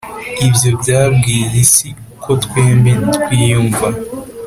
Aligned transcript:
ibyo 0.47 0.69
byabwiye 0.81 1.55
isi 1.63 1.87
uko 2.15 2.31
twembi 2.43 2.91
twiyumva 3.23 3.87